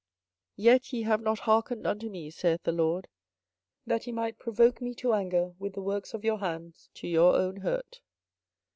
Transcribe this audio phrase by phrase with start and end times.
[0.57, 3.07] 24:025:007 Yet ye have not hearkened unto me, saith the LORD;
[3.85, 7.35] that ye might provoke me to anger with the works of your hands to your
[7.35, 7.99] own hurt.